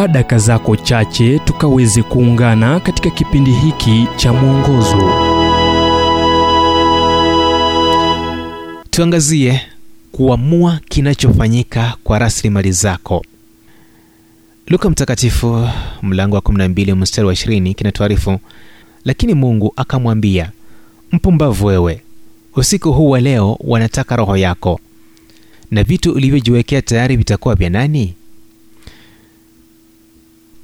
[0.00, 5.12] chukua daka zako chache tukaweze kuungana katika kipindi hiki cha mwongozo.
[8.90, 9.60] Tuangazie
[10.12, 13.24] kuamua kinachofanyika kwa rasilimali zako.
[14.66, 15.68] Luka mtakatifu
[16.02, 18.38] mlango wa 12 mstari wa 20 kinatuarifu
[19.04, 20.50] lakini mungu akamwambia
[21.12, 22.00] mpumbavu wewe
[22.56, 24.80] usiku huu wa leo wanataka roho yako.
[25.70, 28.14] Na vitu ulivyojiwekea tayari vitakuwa vya nani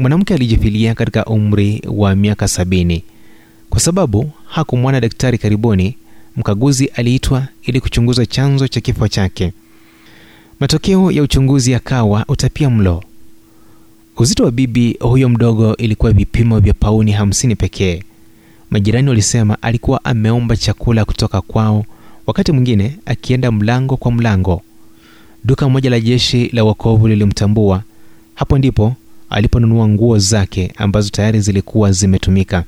[0.00, 3.02] mwanamke alijifilia katika umri wa miaka sabini.
[3.70, 5.96] Kwa sababu hakumwona daktari karibuni
[6.36, 9.52] mkaguzi aliitwa ili kuchunguza chanzo cha kifo chake.
[10.60, 13.02] Matokeo ya uchunguzi yakawa utapia mlo.
[14.16, 18.02] Uzito wa bibi huyo mdogo ilikuwa vipimo vya pauni hamsini pekee.
[18.70, 21.84] Majirani walisema alikuwa ameomba chakula kutoka kwao
[22.26, 24.62] wakati mwingine akienda mlango kwa mlango.
[25.44, 27.82] Duka moja la jeshi la wokovu lilimtambua.
[28.34, 28.94] Hapo ndipo
[29.30, 32.64] aliponunua nguo zake ambazo tayari zilikuwa zimetumika.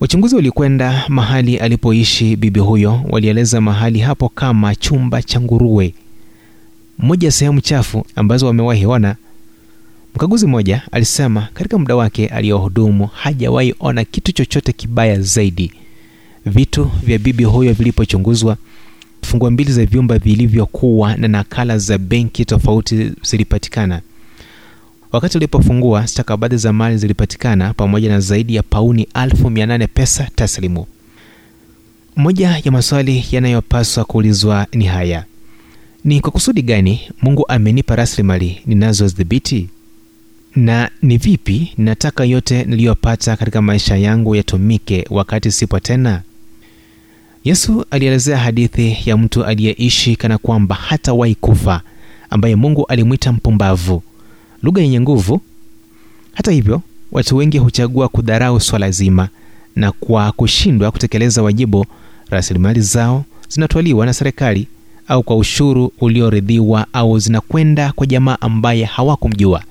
[0.00, 5.94] Wachunguzi walikwenda mahali alipoishi bibi huyo walieleza mahali hapo kama chumba cha nguruwe
[6.98, 9.16] moja ya sehemu chafu ambazo wamewahi ona.
[10.14, 15.72] Mkaguzi mmoja alisema katika muda wake aliyohudumu hajawahi ona kitu chochote kibaya zaidi.
[16.46, 18.56] Vitu vya bibi huyo vilipochunguzwa
[19.22, 24.00] funguo mbili za vyumba vilivyokuwa na nakala za benki tofauti zilipatikana
[25.12, 30.86] wakati ulipofungua stakabadhi za mali zilipatikana pamoja na zaidi ya pauni 8 pesa taslimu.
[32.16, 35.24] Moja ya maswali yanayopaswa kuulizwa ni haya.
[36.04, 39.68] Ni kwa kusudi gani mungu amenipa rasilimali ninazodhibiti
[40.56, 46.22] na ni vipi ninataka yote niliyopata katika maisha yangu yatumike wakati sipo tena?
[47.44, 51.82] Yesu alielezea hadithi ya mtu aliyeishi kana kwamba hatawahi kufa
[52.30, 54.02] ambaye mungu alimwita mpumbavu
[54.62, 55.40] lugha yenye nguvu.
[56.32, 59.28] Hata hivyo watu wengi huchagua kudharau swala zima
[59.76, 61.86] na kwa kushindwa kutekeleza wajibu
[62.30, 64.66] rasilimali zao zinatwaliwa na serikali
[65.08, 69.62] au kwa ushuru ulioridhiwa au zinakwenda kwa jamaa ambaye hawakumjua.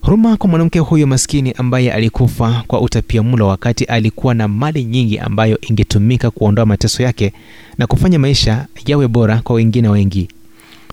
[0.00, 5.58] Huruma kwa mwanamke huyo maskini ambaye alikufa kwa utapiamlo wakati alikuwa na mali nyingi ambayo
[5.60, 7.32] ingetumika kuondoa mateso yake
[7.78, 10.28] na kufanya maisha yawe bora kwa wengine wengi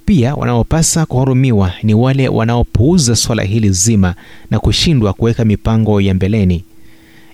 [0.06, 4.16] pia wanaopasa kuhurumiwa ni wale wanaopuuza swala hili zima
[4.52, 6.64] na kushindwa kuweka mipango ya mbeleni.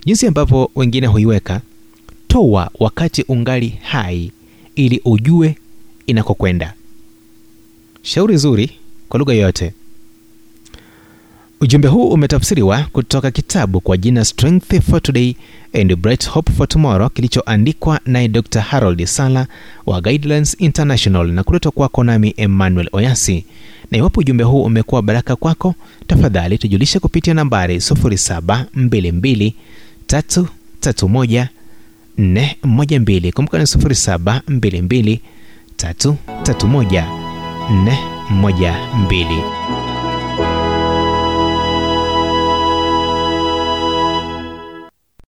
[0.06, 1.60] Jinsi ambavyo wengine huiweka
[2.28, 4.32] toa wakati ungali hai
[4.74, 5.56] ili ujue
[6.06, 6.74] inakokwenda.
[8.02, 8.70] Shauri zuri
[9.08, 9.72] kwa lugha yoyote
[11.60, 15.34] ujumbe huu umetafsiriwa kutoka kitabu kwa jina strength for today
[15.72, 19.46] and bright hope for tomorrow kilichoandikwa naye dr harold sala
[19.86, 23.44] wa guidelines international na kuletwa kwako nami emmanuel oyasi.
[23.90, 25.74] Na iwapo ujumbe huu umekuwa baraka kwako
[26.06, 29.52] tafadhali tujulishe kupitia nambari 722
[30.08, 31.46] 331
[32.18, 35.18] 412 kumbuka ni 722
[35.76, 37.04] 331
[38.30, 39.97] 412